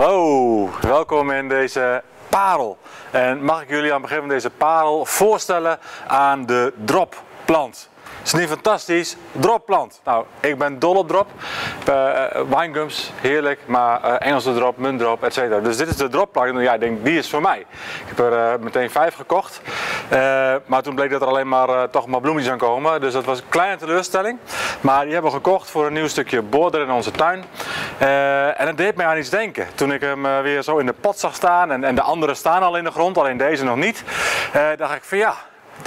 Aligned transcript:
Hallo, 0.00 0.68
welkom 0.80 1.30
in 1.30 1.48
deze 1.48 2.02
parel. 2.28 2.78
En 3.10 3.44
mag 3.44 3.62
ik 3.62 3.68
jullie 3.68 3.92
aan 3.92 4.00
het 4.00 4.02
begin 4.02 4.18
van 4.18 4.28
deze 4.28 4.50
parel 4.50 5.04
voorstellen 5.04 5.78
aan 6.06 6.46
de 6.46 6.72
dropplant. 6.84 7.88
Is 8.24 8.32
niet 8.32 8.48
fantastisch? 8.48 9.16
Dropplant. 9.32 10.00
Nou, 10.04 10.24
ik 10.40 10.58
ben 10.58 10.78
dol 10.78 10.94
op 10.94 11.08
drop. 11.08 11.26
Uh, 11.88 12.24
winegums, 12.48 13.12
heerlijk. 13.20 13.60
Maar 13.66 14.04
uh, 14.04 14.14
Engelse 14.18 14.54
drop, 14.54 14.76
muntdrop, 14.76 15.24
et 15.24 15.32
cetera. 15.34 15.60
Dus 15.60 15.76
dit 15.76 15.88
is 15.88 15.96
de 15.96 16.08
dropplant. 16.08 16.60
Ja, 16.60 16.74
ik 16.74 16.80
denk, 16.80 17.04
die 17.04 17.18
is 17.18 17.30
voor 17.30 17.40
mij. 17.40 17.58
Ik 17.58 18.16
heb 18.16 18.18
er 18.18 18.60
meteen 18.60 18.90
vijf 18.90 19.14
gekocht. 19.14 19.60
maar 20.66 20.82
toen 20.82 20.94
bleek 20.94 21.10
dat 21.10 21.22
er 21.22 21.28
alleen 21.28 21.48
maar 21.48 21.90
toch 21.90 22.06
maar 22.06 22.20
bloemetjes 22.20 22.52
aan 22.52 22.58
komen. 22.58 23.00
Dus 23.00 23.12
dat 23.12 23.24
was 23.24 23.38
een 23.38 23.48
kleine 23.48 23.76
teleurstelling. 23.76 24.38
Maar 24.80 25.04
die 25.04 25.12
hebben 25.12 25.30
we 25.30 25.36
gekocht 25.36 25.70
voor 25.70 25.86
een 25.86 25.92
nieuw 25.92 26.08
stukje 26.08 26.42
border 26.42 26.80
in 26.80 26.90
onze 26.90 27.10
tuin. 27.10 27.44
En 28.56 28.66
dat 28.66 28.76
deed 28.76 28.96
mij 28.96 29.06
aan 29.06 29.18
iets 29.18 29.30
denken. 29.30 29.66
Toen 29.74 29.92
ik 29.92 30.00
hem 30.00 30.42
weer 30.42 30.62
zo 30.62 30.78
in 30.78 30.86
de 30.86 30.94
pot 31.00 31.18
zag 31.18 31.34
staan. 31.34 31.72
En, 31.72 31.84
en 31.84 31.94
de 31.94 32.02
andere 32.02 32.34
staan 32.34 32.62
al 32.62 32.76
in 32.76 32.84
de 32.84 32.90
grond, 32.90 33.18
alleen 33.18 33.36
deze 33.36 33.64
nog 33.64 33.76
niet. 33.76 34.04
dacht 34.76 34.94
ik 34.94 35.04
van 35.04 35.18
ja, 35.18 35.34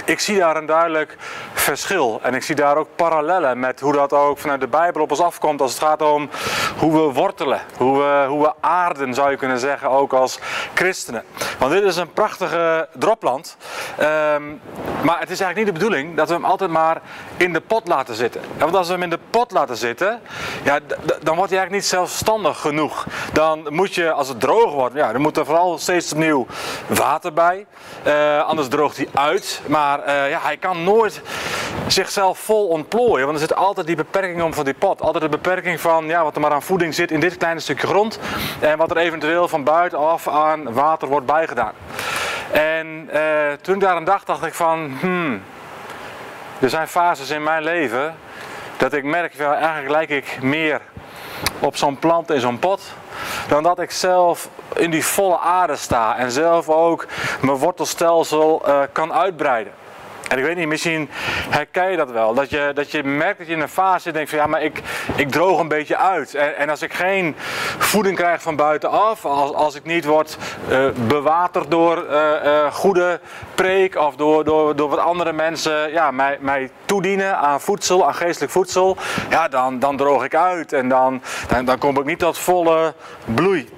ik 0.04 0.20
zie 0.20 0.38
daar 0.38 0.56
een 0.56 0.66
duidelijk 0.66 1.16
verschil. 1.52 2.20
En 2.22 2.34
ik 2.34 2.42
zie 2.42 2.54
daar 2.54 2.76
ook 2.76 2.88
parallellen 2.96 3.58
met 3.58 3.80
hoe 3.80 3.92
dat 3.92 4.12
ook 4.12 4.38
vanuit 4.38 4.60
de 4.60 4.66
Bijbel 4.66 5.02
op 5.02 5.10
ons 5.10 5.20
afkomt 5.20 5.60
als 5.60 5.72
het 5.72 5.82
gaat 5.82 6.02
om 6.02 6.30
hoe 6.78 6.92
we 6.92 7.12
wortelen, 7.12 7.60
hoe 7.76 7.98
we, 7.98 8.24
hoe 8.28 8.42
we 8.42 8.52
aarden 8.60 9.14
zou 9.14 9.30
je 9.30 9.36
kunnen 9.36 9.58
zeggen, 9.58 9.90
ook 9.90 10.12
als 10.12 10.38
christenen. 10.74 11.24
Want 11.58 11.72
dit 11.72 11.82
is 11.82 11.96
een 11.96 12.12
prachtige 12.12 12.88
dropland. 12.92 13.56
Ehm, 13.96 14.42
maar 15.02 15.20
het 15.20 15.30
is 15.30 15.40
eigenlijk 15.40 15.56
niet 15.56 15.66
de 15.66 15.72
bedoeling 15.72 16.16
dat 16.16 16.28
we 16.28 16.34
hem 16.34 16.44
altijd 16.44 16.70
maar 16.70 17.00
in 17.36 17.52
de 17.52 17.60
pot 17.60 17.88
laten 17.88 18.14
zitten. 18.14 18.40
Want 18.58 18.74
als 18.74 18.86
we 18.86 18.92
hem 18.92 19.02
in 19.02 19.10
de 19.10 19.18
pot 19.30 19.50
laten 19.50 19.76
zitten, 19.76 20.20
ja, 20.62 20.78
dan 21.22 21.36
wordt 21.36 21.50
hij 21.50 21.58
eigenlijk 21.58 21.70
niet 21.70 21.84
zelfstandig 21.84 22.60
genoeg. 22.60 23.06
Dan 23.32 23.66
moet 23.68 23.94
je, 23.94 24.12
als 24.12 24.28
het 24.28 24.40
droog 24.40 24.72
wordt, 24.72 24.94
ja, 24.94 25.12
dan 25.12 25.20
moet 25.20 25.36
er 25.36 25.44
vooral 25.44 25.78
steeds 25.78 26.12
opnieuw 26.12 26.46
water 26.86 27.32
bij. 27.32 27.66
Uh, 28.06 28.44
anders 28.44 28.68
droogt 28.68 28.96
hij 28.96 29.08
uit. 29.14 29.60
Maar 29.66 29.98
uh, 29.98 30.30
ja, 30.30 30.38
hij 30.42 30.56
kan 30.56 30.84
nooit 30.84 31.20
zichzelf 31.86 32.38
vol 32.38 32.66
ontplooien. 32.66 33.26
Want 33.26 33.40
er 33.40 33.46
zit 33.46 33.56
altijd 33.56 33.86
die 33.86 33.96
beperking 33.96 34.42
om 34.42 34.54
van 34.54 34.64
die 34.64 34.74
pot. 34.74 35.00
Altijd 35.00 35.24
de 35.24 35.30
beperking 35.30 35.80
van 35.80 36.06
ja, 36.06 36.22
wat 36.22 36.34
er 36.34 36.40
maar 36.40 36.52
aan 36.52 36.62
voeding 36.62 36.94
zit 36.94 37.10
in 37.10 37.20
dit 37.20 37.36
kleine 37.36 37.60
stukje 37.60 37.86
grond. 37.86 38.18
En 38.60 38.78
wat 38.78 38.90
er 38.90 38.96
eventueel 38.96 39.48
van 39.48 39.64
buitenaf 39.64 40.28
aan 40.28 40.72
water 40.72 41.08
wordt 41.08 41.26
bijgedaan. 41.26 41.72
En 42.52 43.10
uh, 43.14 43.20
toen 43.60 43.74
ik 43.74 43.80
daar 43.80 43.94
aan 43.94 44.04
dacht, 44.04 44.26
dacht 44.26 44.44
ik 44.44 44.54
van... 44.54 44.96
Hmm, 45.00 45.42
er 46.64 46.70
zijn 46.70 46.88
fases 46.88 47.30
in 47.30 47.42
mijn 47.42 47.62
leven 47.62 48.14
dat 48.76 48.92
ik 48.92 49.04
merk, 49.04 49.38
eigenlijk 49.38 49.88
lijk 49.88 50.10
ik 50.10 50.42
meer 50.42 50.80
op 51.58 51.76
zo'n 51.76 51.98
plant 51.98 52.30
in 52.30 52.40
zo'n 52.40 52.58
pot 52.58 52.82
dan 53.48 53.62
dat 53.62 53.78
ik 53.78 53.90
zelf 53.90 54.48
in 54.74 54.90
die 54.90 55.04
volle 55.04 55.38
aarde 55.38 55.76
sta 55.76 56.16
en 56.16 56.30
zelf 56.30 56.68
ook 56.68 57.06
mijn 57.40 57.56
wortelstelsel 57.56 58.62
uh, 58.68 58.80
kan 58.92 59.12
uitbreiden. 59.12 59.72
En 60.34 60.40
ik 60.40 60.46
weet 60.46 60.56
niet, 60.56 60.68
misschien 60.68 61.08
herken 61.50 61.90
je 61.90 61.96
dat 61.96 62.10
wel. 62.10 62.34
Dat 62.34 62.50
je, 62.50 62.70
dat 62.74 62.90
je 62.90 63.04
merkt 63.04 63.38
dat 63.38 63.46
je 63.46 63.52
in 63.52 63.60
een 63.60 63.68
fase 63.68 64.00
zit 64.00 64.14
denkt 64.14 64.30
van 64.30 64.38
ja, 64.38 64.46
maar 64.46 64.62
ik, 64.62 64.82
ik 65.16 65.30
droog 65.30 65.60
een 65.60 65.68
beetje 65.68 65.96
uit. 65.96 66.34
En, 66.34 66.56
en 66.56 66.70
als 66.70 66.82
ik 66.82 66.92
geen 66.92 67.34
voeding 67.78 68.16
krijg 68.16 68.42
van 68.42 68.56
buitenaf, 68.56 69.24
als, 69.24 69.52
als 69.52 69.74
ik 69.74 69.84
niet 69.84 70.04
word 70.04 70.38
uh, 70.68 70.86
bewaterd 71.08 71.70
door 71.70 72.06
uh, 72.10 72.72
goede 72.72 73.20
preek 73.54 73.96
of 73.96 74.16
door, 74.16 74.44
door, 74.44 74.76
door 74.76 74.88
wat 74.88 74.98
andere 74.98 75.32
mensen 75.32 75.92
ja, 75.92 76.10
mij, 76.10 76.36
mij 76.40 76.70
toedienen 76.84 77.36
aan 77.38 77.60
voedsel, 77.60 78.06
aan 78.06 78.14
geestelijk 78.14 78.52
voedsel, 78.52 78.96
ja, 79.30 79.48
dan, 79.48 79.78
dan 79.78 79.96
droog 79.96 80.24
ik 80.24 80.34
uit 80.34 80.72
en 80.72 80.88
dan, 80.88 81.22
dan 81.64 81.78
kom 81.78 81.98
ik 81.98 82.04
niet 82.04 82.18
tot 82.18 82.38
volle 82.38 82.94
bloei. 83.24 83.68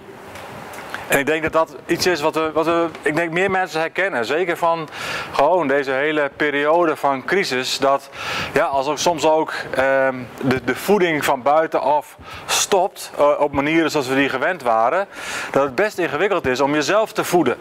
En 1.09 1.19
ik 1.19 1.27
denk 1.27 1.43
dat 1.43 1.53
dat 1.53 1.77
iets 1.87 2.07
is 2.07 2.21
wat 2.21 2.35
we, 2.35 2.51
wat 2.53 2.67
we, 2.67 2.89
ik 3.03 3.17
denk 3.17 3.31
meer 3.31 3.51
mensen 3.51 3.81
herkennen. 3.81 4.25
Zeker 4.25 4.57
van 4.57 4.89
gewoon 5.33 5.69
deze 5.69 5.91
hele 5.91 6.31
periode 6.37 6.97
van 6.97 7.25
crisis. 7.25 7.79
Dat 7.79 8.09
ja, 8.53 8.65
als 8.65 8.87
ook 8.87 8.99
soms 8.99 9.27
ook 9.27 9.53
eh, 9.71 10.09
de, 10.41 10.65
de 10.65 10.75
voeding 10.75 11.25
van 11.25 11.43
buitenaf 11.43 12.17
stopt. 12.47 13.11
Uh, 13.19 13.31
op 13.39 13.53
manieren 13.53 13.91
zoals 13.91 14.09
we 14.09 14.15
die 14.15 14.29
gewend 14.29 14.63
waren. 14.63 15.07
Dat 15.51 15.63
het 15.63 15.75
best 15.75 15.99
ingewikkeld 15.99 16.47
is 16.47 16.61
om 16.61 16.75
jezelf 16.75 17.13
te 17.13 17.25
voeden. 17.25 17.57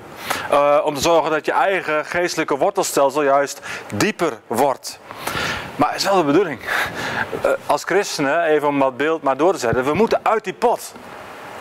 Uh, 0.52 0.82
om 0.84 0.96
te 0.96 1.02
zorgen 1.02 1.32
dat 1.32 1.46
je 1.46 1.52
eigen 1.52 2.06
geestelijke 2.06 2.58
wortelstelsel 2.58 3.24
juist 3.24 3.62
dieper 3.96 4.34
wordt. 4.48 5.00
Maar 5.76 5.90
het 5.90 5.98
is 5.98 6.04
wel 6.08 6.18
de 6.18 6.24
bedoeling. 6.24 6.60
Uh, 7.46 7.52
als 7.66 7.84
christenen, 7.84 8.44
even 8.44 8.68
om 8.68 8.80
dat 8.80 8.98
beeld 8.98 9.22
maar 9.22 9.38
door 9.38 9.54
te 9.54 9.60
zetten. 9.60 9.84
We 9.84 9.94
moeten 9.94 10.20
uit 10.24 10.44
die 10.44 10.54
pot. 10.54 10.94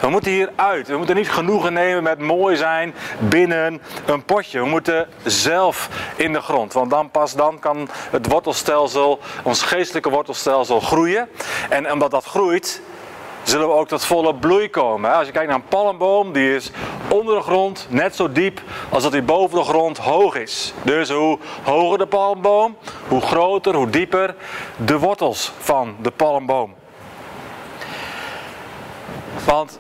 We 0.05 0.11
moeten 0.11 0.33
hieruit. 0.33 0.89
We 0.89 0.97
moeten 0.97 1.17
niet 1.17 1.31
genoegen 1.31 1.73
nemen 1.73 2.03
met 2.03 2.19
mooi 2.19 2.57
zijn 2.57 2.95
binnen 3.19 3.83
een 4.07 4.25
potje. 4.25 4.61
We 4.61 4.67
moeten 4.67 5.09
zelf 5.25 5.89
in 6.17 6.33
de 6.33 6.41
grond. 6.41 6.73
Want 6.73 6.91
dan 6.91 7.11
pas 7.11 7.35
dan 7.35 7.59
kan 7.59 7.89
het 8.11 8.27
wortelstelsel, 8.27 9.19
ons 9.43 9.63
geestelijke 9.63 10.11
wortelstelsel 10.11 10.81
groeien. 10.81 11.29
En 11.69 11.93
omdat 11.93 12.11
dat 12.11 12.25
groeit, 12.25 12.81
zullen 13.43 13.69
we 13.69 13.75
ook 13.75 13.89
tot 13.89 14.05
volle 14.05 14.35
bloei 14.35 14.71
komen. 14.71 15.15
Als 15.15 15.27
je 15.27 15.33
kijkt 15.33 15.49
naar 15.49 15.59
een 15.59 15.69
palmboom, 15.69 16.33
die 16.33 16.55
is 16.55 16.71
onder 17.09 17.37
de 17.37 17.43
grond 17.43 17.87
net 17.89 18.17
zo 18.17 18.33
diep 18.33 18.61
als 18.89 19.03
dat 19.03 19.13
die 19.13 19.23
boven 19.23 19.59
de 19.59 19.65
grond 19.65 19.99
hoog 19.99 20.35
is. 20.35 20.75
Dus 20.83 21.11
hoe 21.11 21.39
hoger 21.63 21.99
de 21.99 22.07
palmboom, 22.07 22.77
hoe 23.09 23.21
groter, 23.21 23.75
hoe 23.75 23.91
dieper 23.91 24.35
de 24.77 24.99
wortels 24.99 25.53
van 25.59 25.97
de 26.03 26.11
palmboom. 26.11 26.75
Want 29.45 29.79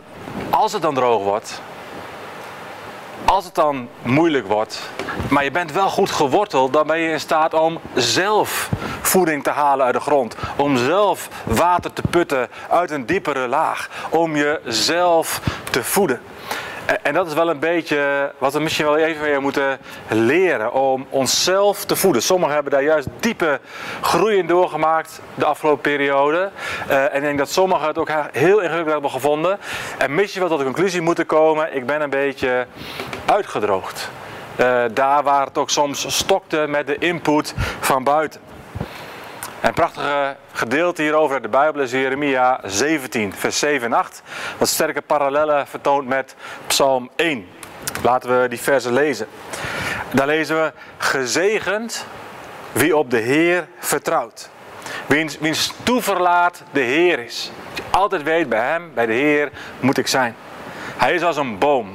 als 0.50 0.72
het 0.72 0.82
dan 0.82 0.94
droog 0.94 1.22
wordt, 1.22 1.60
als 3.24 3.44
het 3.44 3.54
dan 3.54 3.88
moeilijk 4.02 4.46
wordt, 4.46 4.90
maar 5.28 5.44
je 5.44 5.50
bent 5.50 5.72
wel 5.72 5.88
goed 5.88 6.10
geworteld, 6.10 6.72
dan 6.72 6.86
ben 6.86 6.98
je 6.98 7.10
in 7.10 7.20
staat 7.20 7.54
om 7.54 7.78
zelf 7.94 8.70
voeding 9.00 9.42
te 9.42 9.50
halen 9.50 9.84
uit 9.84 9.94
de 9.94 10.00
grond. 10.00 10.36
Om 10.56 10.76
zelf 10.76 11.28
water 11.44 11.92
te 11.92 12.02
putten 12.10 12.48
uit 12.68 12.90
een 12.90 13.06
diepere 13.06 13.48
laag. 13.48 13.88
Om 14.10 14.36
jezelf 14.36 15.40
te 15.70 15.84
voeden. 15.84 16.20
En 17.02 17.14
dat 17.14 17.26
is 17.26 17.34
wel 17.34 17.50
een 17.50 17.58
beetje 17.58 18.32
wat 18.38 18.52
we 18.52 18.60
misschien 18.60 18.84
wel 18.84 18.96
even 18.96 19.22
weer 19.22 19.40
moeten 19.40 19.78
leren 20.08 20.72
om 20.72 21.06
onszelf 21.10 21.84
te 21.84 21.96
voeden. 21.96 22.22
Sommigen 22.22 22.54
hebben 22.54 22.72
daar 22.72 22.82
juist 22.82 23.08
diepe 23.20 23.60
groei 24.00 24.36
in 24.36 24.46
doorgemaakt 24.46 25.20
de 25.34 25.44
afgelopen 25.44 25.80
periode. 25.82 26.50
Uh, 26.88 27.02
en 27.02 27.14
ik 27.14 27.22
denk 27.22 27.38
dat 27.38 27.50
sommigen 27.50 27.86
het 27.86 27.98
ook 27.98 28.10
heel 28.32 28.60
ingewikkeld 28.60 28.92
hebben 28.92 29.10
gevonden. 29.10 29.58
En 29.98 30.14
misschien 30.14 30.40
wel 30.40 30.50
tot 30.50 30.58
de 30.58 30.64
conclusie 30.64 31.00
moeten 31.00 31.26
komen, 31.26 31.74
ik 31.76 31.86
ben 31.86 32.00
een 32.00 32.10
beetje 32.10 32.66
uitgedroogd. 33.26 34.10
Uh, 34.60 34.82
daar 34.92 35.22
waar 35.22 35.46
het 35.46 35.58
ook 35.58 35.70
soms 35.70 36.16
stokte 36.16 36.66
met 36.68 36.86
de 36.86 36.98
input 36.98 37.54
van 37.80 38.04
buiten. 38.04 38.40
Een 39.64 39.72
prachtige 39.72 40.36
gedeelte 40.52 41.02
hierover 41.02 41.34
uit 41.34 41.42
de 41.42 41.48
Bijbel 41.48 41.82
is 41.82 41.90
Jeremia 41.90 42.60
17, 42.64 43.32
vers 43.34 43.58
7 43.58 43.86
en 43.86 43.92
8. 43.92 44.22
Wat 44.58 44.68
sterke 44.68 45.02
parallellen 45.02 45.66
vertoont 45.66 46.08
met 46.08 46.34
Psalm 46.66 47.10
1. 47.16 47.48
Laten 48.02 48.40
we 48.40 48.48
die 48.48 48.60
versen 48.60 48.92
lezen. 48.92 49.26
Daar 50.12 50.26
lezen 50.26 50.56
we: 50.62 50.72
Gezegend 50.98 52.06
wie 52.72 52.96
op 52.96 53.10
de 53.10 53.18
Heer 53.18 53.66
vertrouwt. 53.78 54.50
Wiens, 55.06 55.38
wiens 55.38 55.74
toeverlaat 55.82 56.62
de 56.70 56.80
Heer 56.80 57.18
is. 57.18 57.50
Altijd 57.90 58.22
weet, 58.22 58.48
bij 58.48 58.68
Hem, 58.68 58.90
bij 58.94 59.06
de 59.06 59.12
Heer, 59.12 59.50
moet 59.80 59.98
ik 59.98 60.06
zijn. 60.06 60.36
Hij 60.96 61.14
is 61.14 61.22
als 61.22 61.36
een 61.36 61.58
boom, 61.58 61.94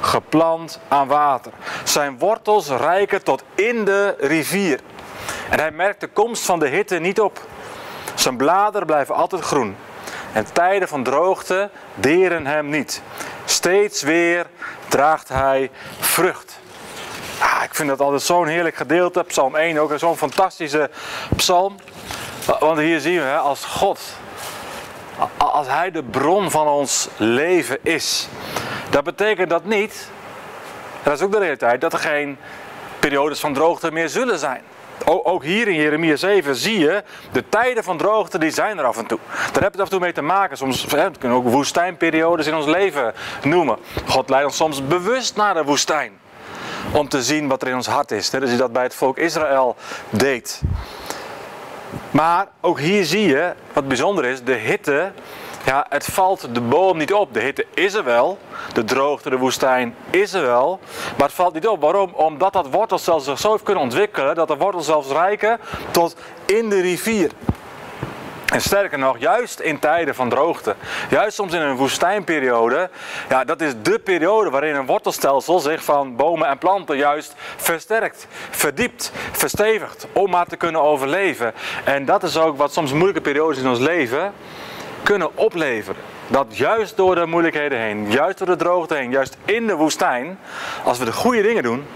geplant 0.00 0.80
aan 0.88 1.06
water. 1.06 1.52
Zijn 1.84 2.18
wortels 2.18 2.68
reiken 2.68 3.22
tot 3.22 3.42
in 3.54 3.84
de 3.84 4.14
rivier. 4.18 4.80
En 5.50 5.58
hij 5.58 5.70
merkt 5.70 6.00
de 6.00 6.06
komst 6.06 6.44
van 6.44 6.58
de 6.58 6.68
hitte 6.68 6.98
niet 6.98 7.20
op. 7.20 7.40
Zijn 8.14 8.36
bladeren 8.36 8.86
blijven 8.86 9.14
altijd 9.14 9.42
groen. 9.42 9.76
En 10.32 10.52
tijden 10.52 10.88
van 10.88 11.02
droogte 11.02 11.70
deren 11.94 12.46
hem 12.46 12.68
niet. 12.68 13.02
Steeds 13.44 14.02
weer 14.02 14.46
draagt 14.88 15.28
hij 15.28 15.70
vrucht. 15.98 16.58
Ah, 17.38 17.62
ik 17.64 17.74
vind 17.74 17.88
dat 17.88 18.00
altijd 18.00 18.22
zo'n 18.22 18.46
heerlijk 18.46 18.76
gedeelte. 18.76 19.24
Psalm 19.24 19.56
1 19.56 19.78
ook 19.78 19.92
zo'n 19.96 20.16
fantastische 20.16 20.90
psalm. 21.36 21.76
Want 22.58 22.78
hier 22.78 23.00
zien 23.00 23.18
we, 23.18 23.36
als 23.36 23.64
God, 23.64 24.00
als 25.36 25.66
Hij 25.66 25.90
de 25.90 26.02
bron 26.02 26.50
van 26.50 26.66
ons 26.66 27.08
leven 27.16 27.78
is, 27.82 28.28
dat 28.90 29.04
betekent 29.04 29.50
dat 29.50 29.64
niet, 29.64 30.08
dat 31.02 31.12
is 31.12 31.22
ook 31.22 31.32
de 31.32 31.38
realiteit, 31.38 31.80
dat 31.80 31.92
er 31.92 31.98
geen 31.98 32.38
periodes 32.98 33.40
van 33.40 33.54
droogte 33.54 33.92
meer 33.92 34.08
zullen 34.08 34.38
zijn. 34.38 34.62
Ook 35.08 35.44
hier 35.44 35.68
in 35.68 35.74
Jeremia 35.74 36.16
7 36.16 36.56
zie 36.56 36.78
je, 36.78 37.02
de 37.32 37.48
tijden 37.48 37.84
van 37.84 37.98
droogte 37.98 38.38
die 38.38 38.50
zijn 38.50 38.78
er 38.78 38.84
af 38.84 38.96
en 38.96 39.06
toe. 39.06 39.18
Daar 39.52 39.62
heb 39.62 39.74
je 39.74 39.78
af 39.78 39.84
en 39.84 39.90
toe 39.90 40.00
mee 40.00 40.12
te 40.12 40.22
maken. 40.22 40.56
Soms 40.56 40.86
hè, 40.90 41.10
we 41.10 41.18
kunnen 41.18 41.38
ook 41.38 41.48
woestijnperiodes 41.48 42.46
in 42.46 42.54
ons 42.54 42.66
leven 42.66 43.14
noemen. 43.42 43.78
God 44.06 44.28
leidt 44.28 44.46
ons 44.46 44.56
soms 44.56 44.86
bewust 44.86 45.36
naar 45.36 45.54
de 45.54 45.64
woestijn. 45.64 46.12
Om 46.92 47.08
te 47.08 47.22
zien 47.22 47.48
wat 47.48 47.62
er 47.62 47.68
in 47.68 47.74
ons 47.74 47.86
hart 47.86 48.10
is. 48.10 48.30
Net 48.30 48.40
als 48.40 48.50
hij 48.50 48.58
dat 48.58 48.72
bij 48.72 48.82
het 48.82 48.94
volk 48.94 49.18
Israël 49.18 49.76
deed. 50.10 50.60
Maar 52.10 52.46
ook 52.60 52.78
hier 52.80 53.04
zie 53.04 53.26
je, 53.26 53.52
wat 53.72 53.88
bijzonder 53.88 54.24
is, 54.24 54.42
de 54.42 54.54
hitte 54.54 55.12
Ja, 55.66 55.86
het 55.88 56.04
valt 56.04 56.54
de 56.54 56.60
boom 56.60 56.96
niet 56.98 57.12
op. 57.12 57.34
De 57.34 57.40
hitte 57.40 57.66
is 57.74 57.94
er 57.94 58.04
wel. 58.04 58.38
De 58.72 58.84
droogte, 58.84 59.30
de 59.30 59.36
woestijn 59.36 59.94
is 60.10 60.32
er 60.32 60.42
wel. 60.42 60.80
Maar 61.16 61.26
het 61.26 61.36
valt 61.36 61.54
niet 61.54 61.66
op. 61.66 61.80
Waarom? 61.80 62.10
Omdat 62.12 62.52
dat 62.52 62.70
wortelstelsel 62.70 63.32
zich 63.32 63.40
zo 63.40 63.50
heeft 63.50 63.62
kunnen 63.62 63.82
ontwikkelen. 63.82 64.34
Dat 64.34 64.48
de 64.48 64.56
wortels 64.56 64.86
zelfs 64.86 65.08
rijken 65.08 65.58
tot 65.90 66.16
in 66.44 66.68
de 66.68 66.80
rivier. 66.80 67.30
En 68.46 68.60
sterker 68.60 68.98
nog, 68.98 69.18
juist 69.18 69.60
in 69.60 69.78
tijden 69.78 70.14
van 70.14 70.28
droogte, 70.28 70.74
juist 71.10 71.36
soms 71.36 71.52
in 71.52 71.60
een 71.60 71.76
woestijnperiode, 71.76 72.90
ja, 73.28 73.44
dat 73.44 73.60
is 73.60 73.72
de 73.82 73.98
periode 73.98 74.50
waarin 74.50 74.74
een 74.74 74.86
wortelstelsel 74.86 75.58
zich 75.58 75.84
van 75.84 76.16
bomen 76.16 76.48
en 76.48 76.58
planten 76.58 76.96
juist 76.96 77.34
versterkt, 77.56 78.26
verdiept, 78.50 79.12
verstevigt, 79.32 80.06
om 80.12 80.30
maar 80.30 80.46
te 80.46 80.56
kunnen 80.56 80.82
overleven. 80.82 81.52
En 81.84 82.04
dat 82.04 82.22
is 82.22 82.38
ook 82.38 82.56
wat 82.56 82.72
soms 82.72 82.92
moeilijke 82.92 83.20
periodes 83.20 83.58
in 83.58 83.68
ons 83.68 83.78
leven 83.78 84.32
kunnen 85.06 85.36
opleveren. 85.36 86.02
Dat 86.26 86.56
juist 86.56 86.96
door 86.96 87.14
de 87.14 87.26
moeilijkheden 87.26 87.78
heen, 87.78 88.10
juist 88.10 88.38
door 88.38 88.46
de 88.46 88.56
droogte 88.56 88.94
heen, 88.94 89.10
juist 89.10 89.36
in 89.44 89.66
de 89.66 89.74
woestijn, 89.74 90.38
als 90.84 90.98
we 90.98 91.04
de 91.04 91.12
goede 91.12 91.42
dingen 91.42 91.62
doen, 91.62 91.86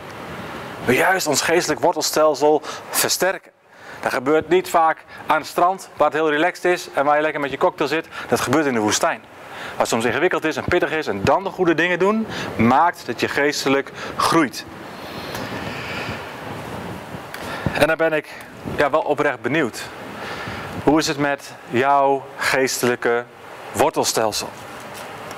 we 0.85 0.95
juist 0.95 1.27
ons 1.27 1.41
geestelijk 1.41 1.81
wortelstelsel 1.81 2.63
versterken. 2.91 3.51
Dat 4.01 4.13
gebeurt 4.13 4.49
niet 4.49 4.69
vaak 4.69 5.05
aan 5.27 5.37
het 5.37 5.47
strand, 5.47 5.89
waar 5.97 6.07
het 6.07 6.17
heel 6.17 6.31
relaxed 6.31 6.65
is 6.65 6.89
en 6.95 7.05
waar 7.05 7.17
je 7.17 7.23
lekker 7.23 7.41
met 7.41 7.51
je 7.51 7.59
cocktail 7.59 7.89
zit. 7.89 8.09
Dat 8.29 8.41
gebeurt 8.41 8.67
in 8.67 8.75
de 8.75 8.81
woestijn. 8.81 9.21
Wat 9.77 9.89
soms 9.89 10.05
ingewikkeld 10.05 10.45
is 10.45 10.57
en 10.57 10.65
pittig 10.65 10.93
is 10.93 11.07
en 11.07 11.25
dan 11.25 11.45
de 11.45 11.51
goede 11.51 11.75
dingen 11.75 11.99
doen, 11.99 12.27
maakt 12.57 13.07
dat 13.07 13.21
je 13.21 13.29
geestelijk 13.29 13.91
groeit. 14.17 14.65
En 17.73 17.87
dan 17.87 17.97
ben 17.97 18.13
ik 18.13 18.29
ja, 18.77 18.91
wel 18.91 19.01
oprecht 19.01 19.41
benieuwd. 19.41 19.83
Hoe 20.85 20.99
is 20.99 21.07
het 21.07 21.19
met 21.19 21.55
jouw 21.71 22.25
geestelijke 22.37 23.25
wortelstelsel? 23.73 24.49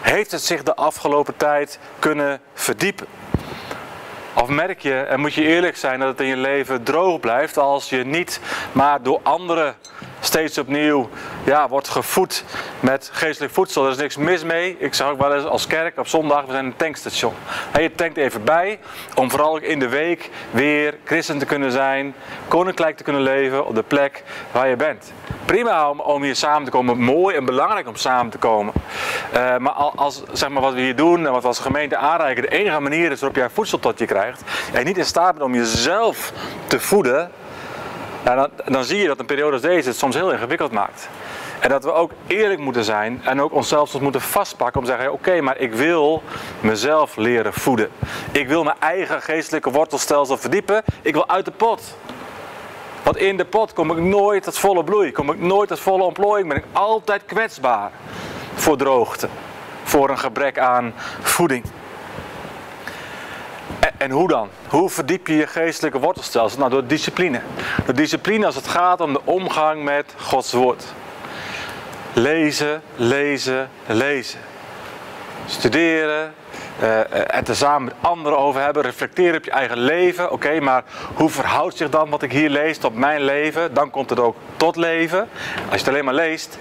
Heeft 0.00 0.30
het 0.30 0.42
zich 0.42 0.62
de 0.62 0.74
afgelopen 0.74 1.36
tijd 1.36 1.78
kunnen 1.98 2.40
verdiepen? 2.54 3.06
Of 4.34 4.48
merk 4.48 4.80
je, 4.80 5.00
en 5.00 5.20
moet 5.20 5.34
je 5.34 5.42
eerlijk 5.42 5.76
zijn, 5.76 5.98
dat 5.98 6.08
het 6.08 6.20
in 6.20 6.26
je 6.26 6.36
leven 6.36 6.82
droog 6.82 7.20
blijft 7.20 7.56
als 7.56 7.88
je 7.88 8.04
niet 8.04 8.40
maar 8.72 9.02
door 9.02 9.20
anderen 9.22 9.76
steeds 10.24 10.58
opnieuw 10.58 11.08
ja, 11.44 11.68
wordt 11.68 11.88
gevoed 11.88 12.44
met 12.80 13.10
geestelijk 13.12 13.52
voedsel. 13.52 13.84
Er 13.84 13.90
is 13.90 13.96
niks 13.96 14.16
mis 14.16 14.44
mee. 14.44 14.76
Ik 14.78 14.94
zeg 14.94 15.06
ook 15.06 15.20
wel 15.20 15.34
eens 15.34 15.44
als 15.44 15.66
kerk 15.66 15.98
op 15.98 16.08
zondag, 16.08 16.44
we 16.44 16.52
zijn 16.52 16.64
een 16.64 16.76
tankstation. 16.76 17.34
En 17.72 17.82
je 17.82 17.94
tankt 17.94 18.16
even 18.16 18.44
bij 18.44 18.78
om 19.14 19.30
vooral 19.30 19.58
in 19.58 19.78
de 19.78 19.88
week 19.88 20.30
weer 20.50 20.94
christen 21.04 21.38
te 21.38 21.44
kunnen 21.44 21.72
zijn, 21.72 22.14
koninkrijk 22.48 22.96
te 22.96 23.02
kunnen 23.02 23.22
leven 23.22 23.66
op 23.66 23.74
de 23.74 23.82
plek 23.82 24.22
waar 24.52 24.68
je 24.68 24.76
bent. 24.76 25.12
Prima 25.44 25.90
om, 25.90 26.00
om 26.00 26.22
hier 26.22 26.36
samen 26.36 26.64
te 26.64 26.70
komen, 26.70 26.98
mooi 26.98 27.36
en 27.36 27.44
belangrijk 27.44 27.88
om 27.88 27.96
samen 27.96 28.30
te 28.30 28.38
komen. 28.38 28.74
Uh, 29.34 29.56
maar 29.56 29.72
als 29.72 30.22
zeg 30.32 30.48
maar, 30.48 30.62
wat 30.62 30.74
we 30.74 30.80
hier 30.80 30.96
doen 30.96 31.26
en 31.26 31.32
wat 31.32 31.42
we 31.42 31.48
als 31.48 31.58
gemeente 31.58 31.96
aanreiken, 31.96 32.42
de 32.42 32.48
enige 32.48 32.80
manier 32.80 33.10
is 33.10 33.20
waarop 33.20 33.38
jij 33.38 33.50
voedsel 33.50 33.78
tot 33.78 33.98
je 33.98 34.06
krijgt, 34.06 34.42
en 34.72 34.84
niet 34.84 34.98
in 34.98 35.04
staat 35.04 35.32
bent 35.32 35.44
om 35.44 35.54
jezelf 35.54 36.32
te 36.66 36.80
voeden, 36.80 37.30
nou, 38.24 38.36
dan, 38.36 38.72
dan 38.72 38.84
zie 38.84 38.98
je 38.98 39.06
dat 39.06 39.18
een 39.18 39.26
periode 39.26 39.52
als 39.52 39.62
deze 39.62 39.88
het 39.88 39.98
soms 39.98 40.14
heel 40.14 40.32
ingewikkeld 40.32 40.72
maakt. 40.72 41.08
En 41.60 41.68
dat 41.68 41.84
we 41.84 41.92
ook 41.92 42.10
eerlijk 42.26 42.60
moeten 42.60 42.84
zijn 42.84 43.20
en 43.24 43.40
ook 43.40 43.52
onszelf 43.52 44.00
moeten 44.00 44.20
vastpakken 44.20 44.80
om 44.80 44.86
te 44.86 44.92
zeggen: 44.92 45.12
oké, 45.12 45.40
maar 45.40 45.58
ik 45.58 45.72
wil 45.72 46.22
mezelf 46.60 47.16
leren 47.16 47.52
voeden. 47.52 47.90
Ik 48.32 48.48
wil 48.48 48.64
mijn 48.64 48.76
eigen 48.78 49.22
geestelijke 49.22 49.70
wortelstelsel 49.70 50.36
verdiepen. 50.36 50.82
Ik 51.02 51.12
wil 51.12 51.28
uit 51.28 51.44
de 51.44 51.50
pot. 51.50 51.96
Want 53.02 53.16
in 53.16 53.36
de 53.36 53.44
pot 53.44 53.72
kom 53.72 53.90
ik 53.90 53.98
nooit 53.98 54.42
tot 54.42 54.58
volle 54.58 54.84
bloei, 54.84 55.12
kom 55.12 55.30
ik 55.30 55.40
nooit 55.40 55.68
tot 55.68 55.80
volle 55.80 56.02
ontplooiing, 56.02 56.48
ben 56.48 56.56
ik 56.56 56.64
altijd 56.72 57.24
kwetsbaar 57.24 57.90
voor 58.54 58.76
droogte, 58.76 59.28
voor 59.82 60.10
een 60.10 60.18
gebrek 60.18 60.58
aan 60.58 60.94
voeding. 61.20 61.64
En 64.02 64.10
hoe 64.10 64.28
dan? 64.28 64.48
Hoe 64.68 64.90
verdiep 64.90 65.26
je 65.26 65.36
je 65.36 65.46
geestelijke 65.46 65.98
wortelstelsel? 65.98 66.58
Nou, 66.58 66.70
door 66.70 66.86
discipline. 66.86 67.40
Door 67.84 67.94
discipline 67.94 68.46
als 68.46 68.54
het 68.54 68.68
gaat 68.68 69.00
om 69.00 69.12
de 69.12 69.20
omgang 69.24 69.84
met 69.84 70.14
Gods 70.16 70.52
woord. 70.52 70.84
Lezen, 72.12 72.82
lezen, 72.96 73.70
lezen. 73.86 74.40
Studeren, 75.46 76.34
uh, 76.82 77.00
het 77.10 77.48
er 77.48 77.56
samen 77.56 77.84
met 77.84 77.94
anderen 78.00 78.38
over 78.38 78.60
hebben, 78.62 78.82
reflecteren 78.82 79.36
op 79.36 79.44
je 79.44 79.50
eigen 79.50 79.78
leven. 79.78 80.32
Oké, 80.32 80.60
maar 80.60 80.84
hoe 81.14 81.28
verhoudt 81.28 81.76
zich 81.76 81.90
dan 81.90 82.10
wat 82.10 82.22
ik 82.22 82.32
hier 82.32 82.50
lees 82.50 82.78
tot 82.78 82.94
mijn 82.94 83.22
leven? 83.22 83.74
Dan 83.74 83.90
komt 83.90 84.10
het 84.10 84.20
ook 84.20 84.36
tot 84.56 84.76
leven. 84.76 85.28
Als 85.54 85.70
je 85.70 85.76
het 85.78 85.88
alleen 85.88 86.04
maar 86.04 86.14
leest, 86.14 86.58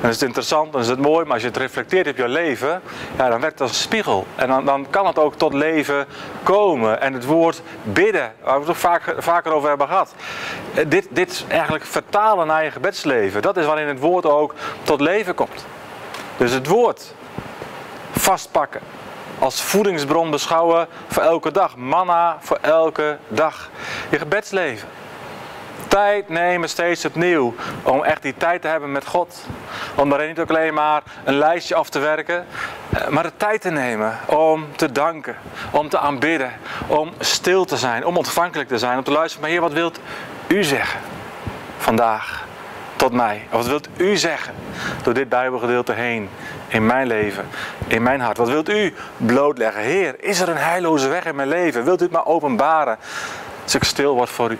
dan 0.00 0.10
is 0.10 0.16
het 0.16 0.24
interessant, 0.24 0.72
dan 0.72 0.80
is 0.80 0.88
het 0.88 0.98
mooi, 0.98 1.24
maar 1.24 1.32
als 1.32 1.42
je 1.42 1.48
het 1.48 1.56
reflecteert 1.56 2.08
op 2.08 2.16
je 2.16 2.28
leven, 2.28 2.82
ja, 3.16 3.28
dan 3.28 3.40
werkt 3.40 3.58
het 3.58 3.60
als 3.60 3.70
een 3.70 3.76
spiegel. 3.76 4.26
En 4.34 4.48
dan, 4.48 4.64
dan 4.64 4.86
kan 4.90 5.06
het 5.06 5.18
ook 5.18 5.34
tot 5.34 5.52
leven 5.52 6.06
komen. 6.42 7.00
En 7.00 7.12
het 7.12 7.24
woord 7.24 7.62
bidden, 7.82 8.32
waar 8.42 8.54
we 8.54 8.60
het 8.60 8.68
ook 8.68 8.76
vaak, 8.76 9.14
vaker 9.18 9.52
over 9.52 9.68
hebben 9.68 9.86
gehad. 9.86 10.14
Eh, 10.74 10.84
dit, 10.88 11.06
dit 11.10 11.44
eigenlijk 11.48 11.84
vertalen 11.84 12.46
naar 12.46 12.64
je 12.64 12.70
gebedsleven, 12.70 13.42
dat 13.42 13.56
is 13.56 13.64
waarin 13.64 13.88
het 13.88 14.00
woord 14.00 14.26
ook 14.26 14.54
tot 14.82 15.00
leven 15.00 15.34
komt. 15.34 15.66
Dus 16.36 16.52
het 16.52 16.66
woord 16.66 17.14
vastpakken 18.10 18.80
als 19.38 19.62
voedingsbron 19.62 20.30
beschouwen 20.30 20.88
voor 21.08 21.22
elke 21.22 21.50
dag. 21.50 21.76
Manna 21.76 22.36
voor 22.40 22.58
elke 22.60 23.18
dag. 23.28 23.70
Je 24.10 24.18
gebedsleven. 24.18 24.88
Tijd 25.88 26.28
nemen 26.28 26.68
steeds 26.68 27.04
opnieuw. 27.04 27.54
Om 27.82 28.04
echt 28.04 28.22
die 28.22 28.34
tijd 28.36 28.62
te 28.62 28.68
hebben 28.68 28.92
met 28.92 29.06
God. 29.06 29.44
Om 29.94 30.08
daarin 30.08 30.28
niet 30.28 30.38
ook 30.38 30.48
alleen 30.48 30.74
maar 30.74 31.02
een 31.24 31.38
lijstje 31.38 31.74
af 31.74 31.88
te 31.88 31.98
werken. 31.98 32.46
Eh, 32.90 33.08
maar 33.08 33.22
de 33.22 33.32
tijd 33.36 33.60
te 33.60 33.70
nemen 33.70 34.18
om 34.26 34.66
te 34.76 34.92
danken. 34.92 35.36
Om 35.70 35.88
te 35.88 35.98
aanbidden. 35.98 36.52
Om 36.86 37.12
stil 37.18 37.64
te 37.64 37.76
zijn. 37.76 38.06
Om 38.06 38.16
ontvankelijk 38.16 38.68
te 38.68 38.78
zijn. 38.78 38.98
Om 38.98 39.04
te 39.04 39.10
luisteren. 39.10 39.40
Maar 39.40 39.50
Heer, 39.50 39.60
wat 39.60 39.72
wilt 39.72 40.00
u 40.46 40.64
zeggen 40.64 41.00
vandaag 41.78 42.46
tot 42.96 43.12
mij? 43.12 43.46
Wat 43.50 43.66
wilt 43.66 43.88
u 43.96 44.16
zeggen 44.16 44.54
door 45.02 45.14
dit 45.14 45.28
Bijbelgedeelte 45.28 45.92
heen? 45.92 46.28
in 46.68 46.86
mijn 46.86 47.06
leven, 47.06 47.48
in 47.86 48.02
mijn 48.02 48.20
hart? 48.20 48.36
Wat 48.36 48.48
wilt 48.48 48.68
u 48.68 48.94
blootleggen? 49.16 49.82
Heer, 49.82 50.14
is 50.18 50.40
er 50.40 50.48
een 50.48 50.56
heilloze 50.56 51.08
weg 51.08 51.24
in 51.24 51.36
mijn 51.36 51.48
leven? 51.48 51.84
Wilt 51.84 52.00
u 52.00 52.02
het 52.02 52.12
maar 52.12 52.26
openbaren 52.26 52.98
als 53.62 53.74
ik 53.74 53.84
stil 53.84 54.14
word 54.14 54.30
voor 54.30 54.50
u? 54.50 54.58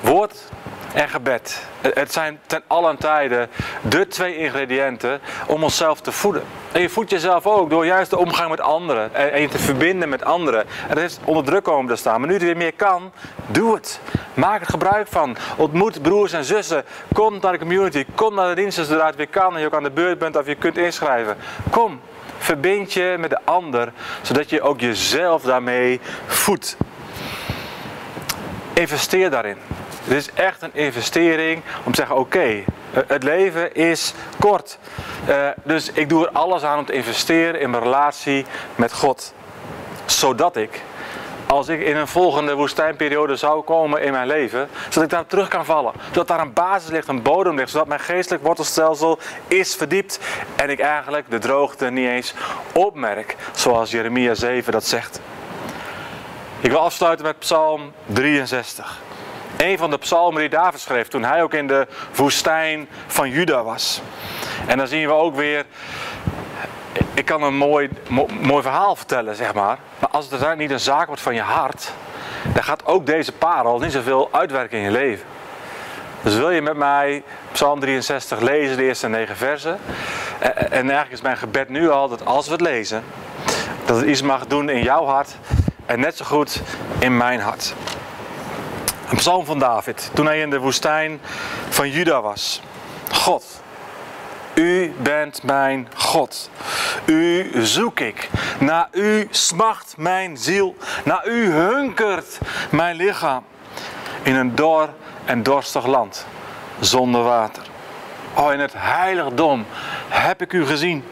Woord 0.00 0.44
en 0.92 1.08
gebed. 1.08 1.66
Het 1.80 2.12
zijn 2.12 2.40
ten 2.46 2.62
allen 2.66 2.96
tijden 2.96 3.48
de 3.82 4.06
twee 4.06 4.36
ingrediënten 4.36 5.20
om 5.46 5.62
onszelf 5.62 6.00
te 6.00 6.12
voeden. 6.12 6.42
En 6.72 6.80
je 6.80 6.88
voedt 6.88 7.10
jezelf 7.10 7.46
ook 7.46 7.70
door 7.70 7.86
juist 7.86 8.10
de 8.10 8.18
omgang 8.18 8.50
met 8.50 8.60
anderen 8.60 9.14
en 9.14 9.40
je 9.40 9.48
te 9.48 9.58
verbinden 9.58 10.08
met 10.08 10.24
anderen. 10.24 10.60
En 10.60 10.88
dat 10.88 10.98
heeft 10.98 11.20
onder 11.24 11.44
druk 11.44 11.64
komen 11.64 11.88
te 11.90 11.96
staan. 11.96 12.18
Maar 12.20 12.28
nu 12.28 12.34
het 12.34 12.42
weer 12.42 12.56
meer 12.56 12.72
kan, 12.72 13.12
doe 13.46 13.74
het. 13.74 14.00
Maak 14.34 14.60
er 14.60 14.66
gebruik 14.66 15.06
van. 15.06 15.36
Ontmoet 15.56 16.02
broers 16.02 16.32
en 16.32 16.44
zussen. 16.44 16.84
Kom 17.12 17.38
naar 17.40 17.52
de 17.52 17.58
community. 17.58 18.04
Kom 18.14 18.34
naar 18.34 18.48
de 18.48 18.60
diensten 18.60 18.84
zodra 18.84 19.06
het 19.06 19.16
weer 19.16 19.28
kan 19.28 19.54
en 19.54 19.60
je 19.60 19.66
ook 19.66 19.74
aan 19.74 19.82
de 19.82 19.90
beurt 19.90 20.18
bent 20.18 20.36
of 20.36 20.46
je 20.46 20.54
kunt 20.54 20.76
inschrijven. 20.76 21.36
Kom, 21.70 22.00
verbind 22.38 22.92
je 22.92 23.16
met 23.18 23.30
de 23.30 23.38
ander, 23.44 23.92
zodat 24.22 24.50
je 24.50 24.62
ook 24.62 24.80
jezelf 24.80 25.42
daarmee 25.42 26.00
voedt. 26.26 26.76
Investeer 28.72 29.30
daarin. 29.30 29.56
Het 30.08 30.16
is 30.16 30.32
echt 30.34 30.62
een 30.62 30.74
investering 30.74 31.62
om 31.84 31.92
te 31.92 31.98
zeggen: 31.98 32.16
oké, 32.16 32.38
eh, 32.38 32.64
het 33.06 33.22
leven 33.22 33.74
is 33.74 34.14
kort. 34.38 34.78
Uh, 35.28 35.48
dus 35.64 35.90
ik 35.92 36.08
doe 36.08 36.26
er 36.26 36.32
alles 36.32 36.62
aan 36.62 36.78
om 36.78 36.84
te 36.84 36.92
investeren 36.92 37.60
in 37.60 37.70
mijn 37.70 37.82
relatie 37.82 38.46
met 38.76 38.92
God. 38.92 39.32
Zodat 40.06 40.56
ik, 40.56 40.82
als 41.46 41.68
ik 41.68 41.80
in 41.80 41.96
een 41.96 42.08
volgende 42.08 42.54
woestijnperiode 42.54 43.36
zou 43.36 43.62
komen 43.62 44.02
in 44.02 44.12
mijn 44.12 44.26
leven, 44.26 44.68
zodat 44.84 45.02
ik 45.02 45.10
daar 45.10 45.26
terug 45.26 45.48
kan 45.48 45.64
vallen. 45.64 45.92
Zodat 46.06 46.28
daar 46.28 46.40
een 46.40 46.52
basis 46.52 46.90
ligt, 46.90 47.08
een 47.08 47.22
bodem 47.22 47.56
ligt. 47.56 47.70
Zodat 47.70 47.86
mijn 47.86 48.00
geestelijk 48.00 48.44
wortelstelsel 48.44 49.18
is 49.48 49.74
verdiept. 49.74 50.18
En 50.56 50.70
ik 50.70 50.80
eigenlijk 50.80 51.30
de 51.30 51.38
droogte 51.38 51.90
niet 51.90 52.08
eens 52.08 52.34
opmerk. 52.72 53.36
Zoals 53.52 53.90
Jeremia 53.90 54.34
7 54.34 54.72
dat 54.72 54.84
zegt. 54.84 55.20
Ik 56.60 56.70
wil 56.70 56.80
afsluiten 56.80 57.24
met 57.24 57.38
Psalm 57.38 57.92
63. 58.06 59.06
Een 59.58 59.78
van 59.78 59.90
de 59.90 59.98
psalmen 59.98 60.40
die 60.40 60.48
David 60.48 60.80
schreef 60.80 61.08
toen 61.08 61.24
hij 61.24 61.42
ook 61.42 61.54
in 61.54 61.66
de 61.66 61.86
woestijn 62.14 62.88
van 63.06 63.30
Juda 63.30 63.62
was. 63.62 64.00
En 64.66 64.78
dan 64.78 64.86
zien 64.86 65.06
we 65.06 65.12
ook 65.12 65.34
weer, 65.34 65.64
ik 67.14 67.24
kan 67.24 67.42
een 67.42 67.56
mooi, 67.56 67.88
mooi 68.40 68.62
verhaal 68.62 68.96
vertellen, 68.96 69.36
zeg 69.36 69.54
maar. 69.54 69.78
Maar 69.98 70.10
als 70.10 70.30
het 70.30 70.56
niet 70.56 70.70
een 70.70 70.80
zaak 70.80 71.06
wordt 71.06 71.22
van 71.22 71.34
je 71.34 71.40
hart, 71.40 71.92
dan 72.52 72.62
gaat 72.62 72.86
ook 72.86 73.06
deze 73.06 73.32
parel 73.32 73.78
niet 73.78 73.92
zoveel 73.92 74.28
uitwerken 74.32 74.78
in 74.78 74.84
je 74.84 74.90
leven. 74.90 75.26
Dus 76.22 76.34
wil 76.34 76.50
je 76.50 76.62
met 76.62 76.76
mij 76.76 77.22
Psalm 77.52 77.80
63 77.80 78.40
lezen, 78.40 78.76
de 78.76 78.84
eerste 78.84 79.08
negen 79.08 79.36
versen. 79.36 79.78
En 80.40 80.70
eigenlijk 80.70 81.12
is 81.12 81.20
mijn 81.20 81.36
gebed 81.36 81.68
nu 81.68 81.90
al 81.90 82.08
dat 82.08 82.24
als 82.24 82.46
we 82.46 82.52
het 82.52 82.60
lezen, 82.60 83.04
dat 83.84 83.96
het 83.96 84.06
iets 84.06 84.22
mag 84.22 84.46
doen 84.46 84.68
in 84.68 84.82
jouw 84.82 85.04
hart 85.04 85.36
en 85.86 86.00
net 86.00 86.16
zo 86.16 86.24
goed 86.24 86.62
in 86.98 87.16
mijn 87.16 87.40
hart. 87.40 87.74
Een 89.10 89.16
psalm 89.16 89.44
van 89.44 89.58
David, 89.58 90.10
toen 90.14 90.26
hij 90.26 90.40
in 90.40 90.50
de 90.50 90.58
woestijn 90.58 91.20
van 91.68 91.90
Juda 91.90 92.20
was. 92.20 92.60
God, 93.10 93.62
U 94.58 94.94
bent 94.98 95.42
mijn 95.42 95.88
God. 95.94 96.50
U 97.04 97.50
zoek 97.54 98.00
ik. 98.00 98.28
Naar 98.58 98.88
u 98.92 99.26
smacht 99.30 99.94
mijn 99.96 100.36
ziel. 100.36 100.76
Naar 101.04 101.26
u 101.26 101.50
hunkert 101.50 102.38
mijn 102.70 102.96
lichaam. 102.96 103.44
In 104.22 104.34
een 104.34 104.54
dor 104.54 104.88
en 105.24 105.42
dorstig 105.42 105.86
land. 105.86 106.26
Zonder 106.80 107.22
water. 107.22 107.62
Oh, 108.34 108.52
in 108.52 108.60
het 108.60 108.72
heiligdom 108.76 109.66
heb 110.08 110.42
ik 110.42 110.52
u 110.52 110.66
gezien. 110.66 111.04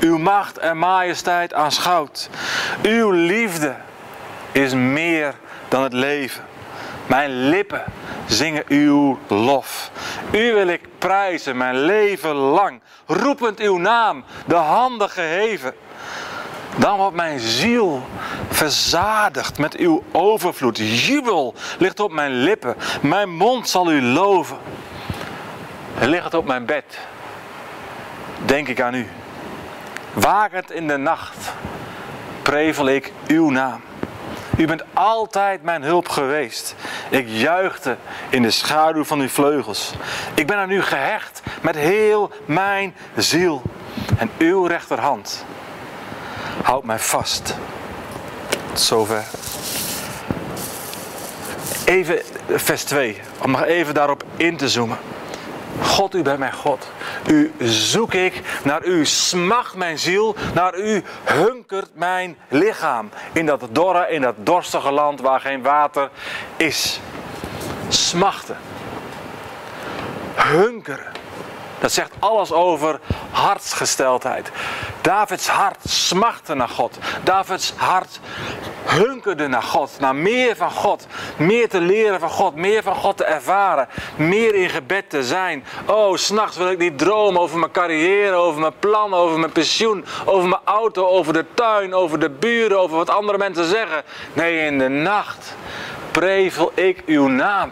Uw 0.00 0.18
macht 0.18 0.58
en 0.58 0.78
majesteit 0.78 1.54
aanschouwd. 1.54 2.28
Uw 2.82 3.10
liefde 3.10 3.74
is 4.52 4.74
meer 4.74 5.34
dan 5.68 5.82
het 5.82 5.92
leven. 5.92 6.44
Mijn 7.06 7.48
lippen 7.48 7.84
zingen 8.26 8.64
uw 8.68 9.18
lof. 9.28 9.90
U 10.30 10.52
wil 10.52 10.66
ik 10.66 10.80
prijzen 10.98 11.56
mijn 11.56 11.80
leven 11.80 12.34
lang, 12.34 12.80
roepend 13.06 13.60
uw 13.60 13.76
naam, 13.78 14.24
de 14.46 14.54
handen 14.54 15.10
geheven. 15.10 15.74
Dan 16.76 16.96
wordt 16.96 17.16
mijn 17.16 17.40
ziel 17.40 18.02
verzadigd 18.48 19.58
met 19.58 19.76
uw 19.76 20.02
overvloed. 20.12 20.78
Jubel 20.78 21.54
ligt 21.78 22.00
op 22.00 22.12
mijn 22.12 22.32
lippen, 22.32 22.76
mijn 23.02 23.30
mond 23.30 23.68
zal 23.68 23.92
u 23.92 24.02
loven. 24.02 24.56
Ligt 26.00 26.34
op 26.34 26.46
mijn 26.46 26.66
bed, 26.66 26.98
denk 28.44 28.68
ik 28.68 28.80
aan 28.80 28.94
u. 28.94 29.08
Wakend 30.12 30.70
in 30.70 30.88
de 30.88 30.96
nacht, 30.96 31.52
prevel 32.42 32.88
ik 32.88 33.12
uw 33.26 33.50
naam. 33.50 33.80
U 34.56 34.66
bent 34.66 34.84
altijd 34.92 35.62
mijn 35.62 35.82
hulp 35.82 36.08
geweest. 36.08 36.74
Ik 37.10 37.28
juichte 37.28 37.96
in 38.28 38.42
de 38.42 38.50
schaduw 38.50 39.04
van 39.04 39.20
uw 39.20 39.28
vleugels. 39.28 39.92
Ik 40.34 40.46
ben 40.46 40.56
aan 40.56 40.70
u 40.70 40.82
gehecht 40.82 41.42
met 41.62 41.76
heel 41.76 42.30
mijn 42.44 42.94
ziel. 43.16 43.62
En 44.18 44.30
uw 44.38 44.66
rechterhand 44.66 45.44
houdt 46.62 46.86
mij 46.86 46.98
vast. 46.98 47.56
Zover. 48.72 49.24
Even 51.84 52.20
vers 52.48 52.84
2, 52.84 53.20
om 53.42 53.50
nog 53.50 53.64
even 53.64 53.94
daarop 53.94 54.24
in 54.36 54.56
te 54.56 54.68
zoomen. 54.68 54.98
God, 55.82 56.14
u 56.14 56.22
bent 56.22 56.38
mijn 56.38 56.52
God. 56.52 56.88
U 57.26 57.54
zoek 57.58 58.14
ik, 58.14 58.42
naar 58.64 58.84
u 58.84 59.06
smacht 59.06 59.74
mijn 59.74 59.98
ziel, 59.98 60.36
naar 60.54 60.78
u 60.78 61.04
hunkert 61.24 61.90
mijn 61.94 62.36
lichaam. 62.48 63.10
In 63.32 63.46
dat 63.46 63.68
dorre, 63.70 64.08
in 64.08 64.20
dat 64.20 64.34
dorstige 64.38 64.90
land 64.90 65.20
waar 65.20 65.40
geen 65.40 65.62
water 65.62 66.10
is. 66.56 67.00
Smachten. 67.88 68.56
Hunkeren. 70.34 71.12
Dat 71.78 71.92
zegt 71.92 72.12
alles 72.18 72.52
over 72.52 73.00
hartsgesteldheid. 73.30 74.50
Davids 75.00 75.48
hart 75.48 75.78
smachtte 75.84 76.54
naar 76.54 76.68
God. 76.68 76.98
Davids 77.22 77.72
hart 77.76 78.20
hunkerde 78.94 79.46
naar 79.46 79.62
God, 79.62 79.90
naar 79.98 80.14
meer 80.14 80.56
van 80.56 80.70
God. 80.70 81.06
Meer 81.36 81.68
te 81.68 81.80
leren 81.80 82.20
van 82.20 82.30
God, 82.30 82.54
meer 82.54 82.82
van 82.82 82.94
God 82.94 83.16
te 83.16 83.24
ervaren. 83.24 83.88
Meer 84.16 84.54
in 84.54 84.68
gebed 84.68 85.10
te 85.10 85.24
zijn. 85.24 85.64
Oh, 85.86 86.16
s'nachts 86.16 86.56
wil 86.56 86.70
ik 86.70 86.78
niet 86.78 86.98
dromen 86.98 87.40
over 87.40 87.58
mijn 87.58 87.70
carrière, 87.70 88.34
over 88.34 88.60
mijn 88.60 88.78
plan, 88.78 89.14
over 89.14 89.38
mijn 89.38 89.52
pensioen, 89.52 90.04
over 90.24 90.48
mijn 90.48 90.60
auto, 90.64 91.06
over 91.06 91.32
de 91.32 91.44
tuin, 91.54 91.94
over 91.94 92.20
de 92.20 92.30
buren, 92.30 92.80
over 92.80 92.96
wat 92.96 93.10
andere 93.10 93.38
mensen 93.38 93.64
zeggen. 93.64 94.02
Nee, 94.32 94.66
in 94.66 94.78
de 94.78 94.88
nacht 94.88 95.56
prevel 96.10 96.72
ik 96.74 97.02
uw 97.06 97.26
naam. 97.26 97.70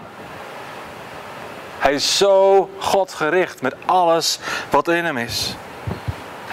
Hij 1.79 1.95
is 1.95 2.17
zo 2.17 2.71
Godgericht 2.79 3.63
met 3.63 3.75
alles 3.87 4.39
wat 4.71 4.89
in 4.89 5.05
hem 5.05 5.17
is. 5.17 5.55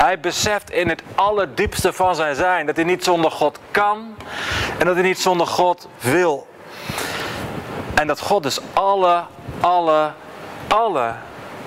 Hij 0.01 0.19
beseft 0.19 0.71
in 0.71 0.89
het 0.89 1.01
allerdiepste 1.15 1.93
van 1.93 2.15
zijn 2.15 2.35
zijn 2.35 2.65
dat 2.65 2.75
hij 2.75 2.85
niet 2.85 3.03
zonder 3.03 3.31
God 3.31 3.59
kan 3.71 4.15
en 4.77 4.85
dat 4.85 4.95
hij 4.95 5.03
niet 5.03 5.19
zonder 5.19 5.47
God 5.47 5.87
wil. 5.99 6.47
En 7.93 8.07
dat 8.07 8.19
God 8.19 8.43
dus 8.43 8.59
alle, 8.73 9.23
alle, 9.59 10.11
alle 10.67 11.13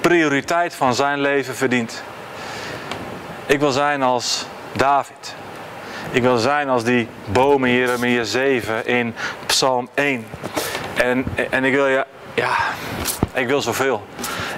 prioriteit 0.00 0.74
van 0.74 0.94
zijn 0.94 1.20
leven 1.20 1.54
verdient. 1.54 2.02
Ik 3.46 3.60
wil 3.60 3.70
zijn 3.70 4.02
als 4.02 4.46
David. 4.72 5.34
Ik 6.10 6.22
wil 6.22 6.38
zijn 6.38 6.68
als 6.68 6.84
die 6.84 7.08
bomen 7.24 7.68
in 7.68 7.74
Jeremia 7.74 8.24
7 8.24 8.86
in 8.86 9.14
Psalm 9.46 9.88
1. 9.94 10.26
En, 10.94 11.24
en 11.50 11.64
ik 11.64 11.72
wil 11.72 11.86
je, 11.86 12.06
ja, 12.34 12.56
ik 13.32 13.46
wil 13.46 13.60
zoveel. 13.62 14.02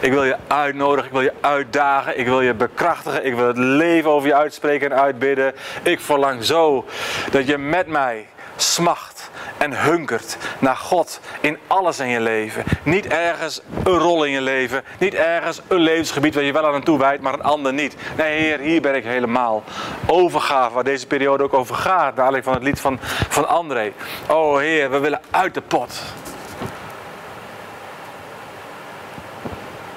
Ik 0.05 0.13
wil 0.13 0.25
je 0.25 0.37
uitnodigen, 0.47 1.05
ik 1.05 1.13
wil 1.13 1.21
je 1.21 1.33
uitdagen, 1.41 2.19
ik 2.19 2.27
wil 2.27 2.41
je 2.41 2.55
bekrachtigen, 2.55 3.25
ik 3.25 3.35
wil 3.35 3.47
het 3.47 3.57
leven 3.57 4.11
over 4.11 4.29
je 4.29 4.35
uitspreken 4.35 4.93
en 4.93 5.01
uitbidden. 5.01 5.55
Ik 5.83 6.01
verlang 6.01 6.45
zo 6.45 6.85
dat 7.31 7.47
je 7.47 7.59
met 7.59 7.87
mij 7.87 8.27
smacht 8.57 9.31
en 9.59 9.83
hunkert 9.83 10.37
naar 10.59 10.77
God 10.77 11.21
in 11.41 11.59
alles 11.67 11.99
in 11.99 12.09
je 12.09 12.21
leven. 12.21 12.65
Niet 12.83 13.07
ergens 13.07 13.61
een 13.85 13.99
rol 13.99 14.25
in 14.25 14.31
je 14.31 14.41
leven, 14.41 14.85
niet 14.99 15.15
ergens 15.15 15.61
een 15.69 15.81
levensgebied 15.81 16.35
waar 16.35 16.45
je 16.45 16.53
wel 16.53 16.67
aan 16.67 16.83
toe 16.83 16.99
wijdt, 16.99 17.23
maar 17.23 17.35
een 17.35 17.43
ander 17.43 17.73
niet. 17.73 17.97
Nee, 18.17 18.39
Heer, 18.39 18.59
hier 18.59 18.81
ben 18.81 18.95
ik 18.95 19.05
helemaal. 19.05 19.63
Overgave, 20.07 20.75
waar 20.75 20.85
deze 20.85 21.07
periode 21.07 21.43
ook 21.43 21.55
over 21.55 21.75
gaat, 21.75 22.17
naar 22.17 22.43
van 22.43 22.55
het 22.55 22.63
lied 22.63 22.81
van, 22.81 22.99
van 23.29 23.49
André. 23.49 23.93
Oh 24.29 24.59
Heer, 24.59 24.91
we 24.91 24.99
willen 24.99 25.21
uit 25.31 25.55
de 25.55 25.63
pot. 25.63 26.03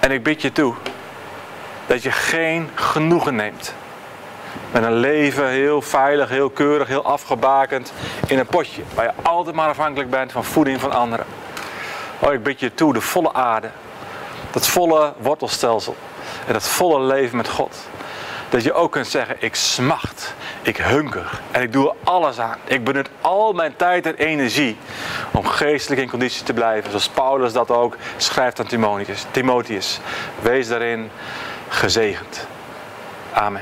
En 0.07 0.13
ik 0.13 0.23
bid 0.23 0.41
je 0.41 0.51
toe 0.51 0.73
dat 1.85 2.03
je 2.03 2.11
geen 2.11 2.69
genoegen 2.73 3.35
neemt 3.35 3.73
met 4.71 4.83
een 4.83 4.93
leven 4.93 5.47
heel 5.47 5.81
veilig, 5.81 6.29
heel 6.29 6.49
keurig, 6.49 6.87
heel 6.87 7.03
afgebakend 7.03 7.93
in 8.27 8.39
een 8.39 8.45
potje. 8.45 8.81
Waar 8.93 9.05
je 9.05 9.11
altijd 9.21 9.55
maar 9.55 9.69
afhankelijk 9.69 10.09
bent 10.09 10.31
van 10.31 10.43
voeding 10.43 10.79
van 10.79 10.91
anderen. 10.91 11.25
Oh, 12.19 12.33
ik 12.33 12.43
bid 12.43 12.59
je 12.59 12.73
toe 12.73 12.93
de 12.93 13.01
volle 13.01 13.33
aarde. 13.33 13.69
Dat 14.51 14.67
volle 14.67 15.13
wortelstelsel. 15.17 15.95
En 16.47 16.53
dat 16.53 16.67
volle 16.67 16.99
leven 16.99 17.37
met 17.37 17.49
God. 17.49 17.77
Dat 18.49 18.63
je 18.63 18.73
ook 18.73 18.91
kunt 18.91 19.07
zeggen, 19.07 19.35
ik 19.39 19.55
smacht, 19.55 20.33
ik 20.61 20.77
hunker 20.77 21.39
en 21.51 21.61
ik 21.61 21.71
doe 21.71 21.89
er 21.89 21.95
alles 22.03 22.39
aan. 22.39 22.57
Ik 22.65 22.83
benut 22.83 23.09
al 23.21 23.53
mijn 23.53 23.75
tijd 23.75 24.05
en 24.05 24.15
energie 24.15 24.77
om 25.31 25.45
geestelijk 25.45 26.01
in 26.01 26.09
conditie 26.09 26.43
te 26.43 26.53
blijven. 26.53 26.89
Zoals 26.89 27.09
Paulus 27.09 27.53
dat 27.53 27.71
ook 27.71 27.97
schrijft 28.17 28.59
aan 28.59 28.67
Timotheus. 28.67 29.25
Timotheus. 29.31 29.99
Wees 30.41 30.67
daarin 30.67 31.09
gezegend. 31.67 32.47
Amen. 33.33 33.55